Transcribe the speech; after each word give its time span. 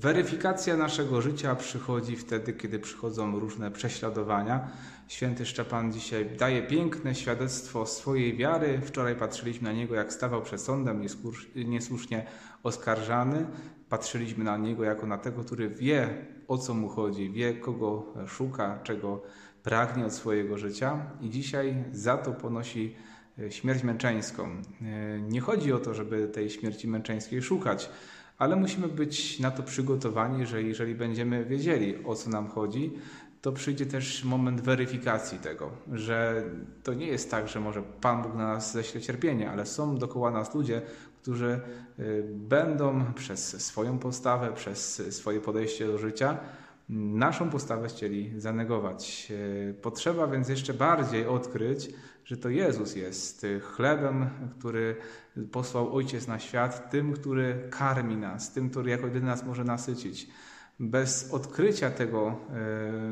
Weryfikacja 0.00 0.76
naszego 0.76 1.22
życia 1.22 1.54
przychodzi 1.54 2.16
wtedy, 2.16 2.52
kiedy 2.52 2.78
przychodzą 2.78 3.40
różne 3.40 3.70
prześladowania. 3.70 4.68
Święty 5.08 5.46
Szczepan 5.46 5.92
dzisiaj 5.92 6.36
daje 6.36 6.62
piękne 6.62 7.14
świadectwo 7.14 7.86
swojej 7.86 8.36
wiary. 8.36 8.80
Wczoraj 8.84 9.16
patrzyliśmy 9.16 9.68
na 9.68 9.74
niego, 9.74 9.94
jak 9.94 10.12
stawał 10.12 10.42
przed 10.42 10.60
sądem 10.60 11.06
niesłusznie 11.54 12.26
oskarżany. 12.62 13.46
Patrzyliśmy 13.88 14.44
na 14.44 14.56
niego 14.56 14.84
jako 14.84 15.06
na 15.06 15.18
tego, 15.18 15.44
który 15.44 15.68
wie 15.68 16.26
o 16.48 16.58
co 16.58 16.74
mu 16.74 16.88
chodzi, 16.88 17.30
wie 17.30 17.54
kogo 17.54 18.14
szuka, 18.26 18.78
czego 18.82 19.22
pragnie 19.62 20.06
od 20.06 20.12
swojego 20.12 20.58
życia 20.58 21.06
i 21.20 21.30
dzisiaj 21.30 21.84
za 21.92 22.16
to 22.16 22.32
ponosi 22.32 22.96
śmierć 23.50 23.82
męczeńską. 23.82 24.48
E, 24.82 25.20
nie 25.20 25.40
chodzi 25.40 25.72
o 25.72 25.78
to, 25.78 25.94
żeby 25.94 26.28
tej 26.28 26.50
śmierci 26.50 26.88
męczeńskiej 26.88 27.42
szukać, 27.42 27.90
ale 28.38 28.56
musimy 28.56 28.88
być 28.88 29.40
na 29.40 29.50
to 29.50 29.62
przygotowani, 29.62 30.46
że 30.46 30.62
jeżeli 30.62 30.94
będziemy 30.94 31.44
wiedzieli 31.44 32.04
o 32.04 32.14
co 32.14 32.30
nam 32.30 32.48
chodzi, 32.48 32.92
to 33.42 33.52
przyjdzie 33.52 33.86
też 33.86 34.24
moment 34.24 34.60
weryfikacji 34.60 35.38
tego, 35.38 35.70
że 35.92 36.44
to 36.82 36.94
nie 36.94 37.06
jest 37.06 37.30
tak, 37.30 37.48
że 37.48 37.60
może 37.60 37.82
Pan 37.82 38.22
Bóg 38.22 38.34
na 38.34 38.54
nas 38.54 38.72
ześle 38.72 39.00
cierpienie, 39.00 39.50
ale 39.50 39.66
są 39.66 39.96
dokoła 39.98 40.30
nas 40.30 40.54
ludzie, 40.54 40.82
którzy 41.22 41.60
y, 41.98 42.24
będą 42.34 43.12
przez 43.12 43.66
swoją 43.66 43.98
postawę, 43.98 44.52
przez 44.54 45.02
swoje 45.16 45.40
podejście 45.40 45.86
do 45.86 45.98
życia 45.98 46.38
naszą 46.88 47.50
postawę 47.50 47.88
chcieli 47.88 48.40
zanegować. 48.40 49.32
Y, 49.70 49.74
potrzeba 49.82 50.26
więc 50.26 50.48
jeszcze 50.48 50.74
bardziej 50.74 51.26
odkryć, 51.26 51.90
że 52.24 52.36
to 52.36 52.48
Jezus 52.48 52.96
jest 52.96 53.46
chlebem, 53.62 54.30
który 54.58 54.96
posłał 55.52 55.96
Ojciec 55.96 56.26
na 56.26 56.38
świat, 56.38 56.90
tym, 56.90 57.12
który 57.12 57.68
karmi 57.70 58.16
nas, 58.16 58.52
tym, 58.52 58.70
który 58.70 58.90
jako 58.90 59.06
jedyny 59.06 59.26
nas 59.26 59.44
może 59.44 59.64
nasycić. 59.64 60.28
Bez 60.80 61.32
odkrycia 61.32 61.90
tego 61.90 62.36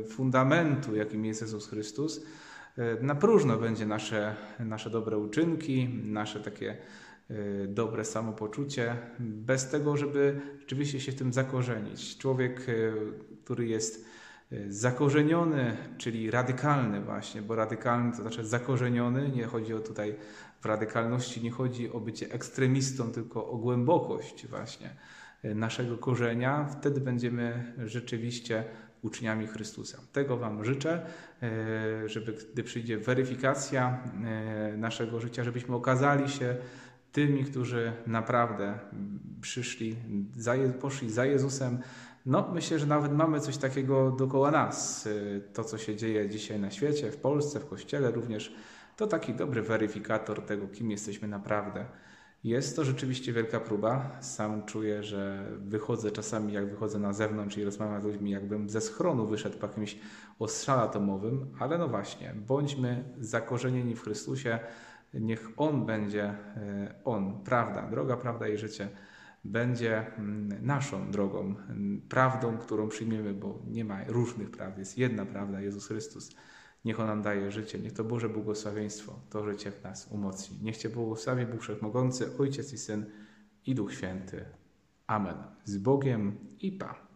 y, 0.00 0.08
fundamentu, 0.08 0.96
jakim 0.96 1.24
jest 1.24 1.40
Jezus 1.40 1.68
Chrystus, 1.68 2.20
na 3.00 3.14
próżno 3.14 3.56
będzie 3.56 3.86
nasze, 3.86 4.36
nasze 4.58 4.90
dobre 4.90 5.18
uczynki, 5.18 5.88
nasze 6.04 6.40
takie 6.40 6.76
dobre 7.68 8.04
samopoczucie, 8.04 8.96
bez 9.18 9.70
tego, 9.70 9.96
żeby 9.96 10.40
rzeczywiście 10.60 11.00
się 11.00 11.12
w 11.12 11.14
tym 11.14 11.32
zakorzenić. 11.32 12.18
Człowiek, 12.18 12.68
y, 12.68 12.92
który 13.44 13.66
jest 13.66 14.06
y, 14.52 14.72
zakorzeniony, 14.72 15.76
czyli 15.98 16.30
radykalny 16.30 17.00
właśnie, 17.00 17.42
bo 17.42 17.54
radykalny 17.54 18.12
to 18.12 18.22
znaczy 18.22 18.44
zakorzeniony, 18.44 19.28
nie 19.28 19.44
chodzi 19.44 19.74
o 19.74 19.80
tutaj 19.80 20.16
w 20.60 20.66
radykalności, 20.66 21.42
nie 21.42 21.50
chodzi 21.50 21.92
o 21.92 22.00
bycie 22.00 22.32
ekstremistą, 22.32 23.12
tylko 23.12 23.50
o 23.50 23.56
głębokość 23.56 24.46
właśnie 24.46 24.96
naszego 25.54 25.98
korzenia, 25.98 26.66
wtedy 26.80 27.00
będziemy 27.00 27.74
rzeczywiście 27.86 28.64
uczniami 29.02 29.46
Chrystusa. 29.46 29.98
Tego 30.12 30.36
Wam 30.36 30.64
życzę, 30.64 31.06
żeby 32.06 32.32
gdy 32.52 32.64
przyjdzie 32.64 32.98
weryfikacja 32.98 33.98
naszego 34.76 35.20
życia, 35.20 35.44
żebyśmy 35.44 35.76
okazali 35.76 36.28
się 36.28 36.56
tymi, 37.12 37.44
którzy 37.44 37.92
naprawdę 38.06 38.78
przyszli, 39.40 39.96
poszli 40.80 41.10
za 41.10 41.24
Jezusem. 41.24 41.78
No, 42.26 42.50
myślę, 42.52 42.78
że 42.78 42.86
nawet 42.86 43.12
mamy 43.12 43.40
coś 43.40 43.56
takiego 43.56 44.10
dookoła 44.10 44.50
nas. 44.50 45.08
To, 45.52 45.64
co 45.64 45.78
się 45.78 45.96
dzieje 45.96 46.28
dzisiaj 46.28 46.60
na 46.60 46.70
świecie, 46.70 47.10
w 47.10 47.16
Polsce, 47.16 47.60
w 47.60 47.68
Kościele 47.68 48.10
również, 48.10 48.54
to 48.96 49.06
taki 49.06 49.34
dobry 49.34 49.62
weryfikator 49.62 50.42
tego, 50.42 50.68
kim 50.68 50.90
jesteśmy 50.90 51.28
naprawdę. 51.28 51.86
Jest 52.44 52.76
to 52.76 52.84
rzeczywiście 52.84 53.32
wielka 53.32 53.60
próba. 53.60 54.18
Sam 54.20 54.66
czuję, 54.66 55.02
że 55.02 55.46
wychodzę 55.58 56.10
czasami, 56.10 56.52
jak 56.52 56.70
wychodzę 56.70 56.98
na 56.98 57.12
zewnątrz 57.12 57.56
i 57.56 57.64
rozmawiam 57.64 58.02
z 58.02 58.04
ludźmi, 58.04 58.30
jakbym 58.30 58.68
ze 58.68 58.80
schronu 58.80 59.26
wyszedł 59.26 59.58
po 59.58 59.66
jakimś 59.66 59.98
ostrzale 60.38 60.82
atomowym, 60.82 61.46
ale 61.58 61.78
no 61.78 61.88
właśnie, 61.88 62.34
bądźmy 62.46 63.04
zakorzenieni 63.18 63.96
w 63.96 64.02
Chrystusie, 64.02 64.58
Niech 65.14 65.50
On 65.56 65.86
będzie, 65.86 66.24
e, 66.24 66.94
On, 67.04 67.44
prawda, 67.44 67.90
droga, 67.90 68.16
prawda 68.16 68.48
i 68.48 68.58
życie, 68.58 68.88
będzie 69.44 70.16
mm, 70.16 70.66
naszą 70.66 71.10
drogą, 71.10 71.40
mm, 71.40 72.02
prawdą, 72.08 72.58
którą 72.58 72.88
przyjmiemy, 72.88 73.34
bo 73.34 73.62
nie 73.66 73.84
ma 73.84 74.04
różnych 74.04 74.50
prawd, 74.50 74.78
jest 74.78 74.98
jedna 74.98 75.26
prawda, 75.26 75.60
Jezus 75.60 75.86
Chrystus. 75.86 76.30
Niech 76.84 77.00
On 77.00 77.06
nam 77.06 77.22
daje 77.22 77.50
życie, 77.50 77.78
niech 77.78 77.92
to 77.92 78.04
Boże 78.04 78.28
błogosławieństwo, 78.28 79.20
to 79.30 79.44
życie 79.44 79.70
w 79.70 79.84
nas 79.84 80.08
umocni. 80.10 80.58
Niech 80.62 80.76
Cię 80.76 80.88
błogosławi 80.88 81.46
Bóg 81.46 81.60
Wszechmogący, 81.60 82.38
Ojciec 82.38 82.72
i 82.72 82.78
Syn 82.78 83.06
i 83.66 83.74
Duch 83.74 83.94
Święty. 83.94 84.44
Amen. 85.06 85.36
Z 85.64 85.78
Bogiem 85.78 86.38
i 86.60 86.72
Pa. 86.72 87.09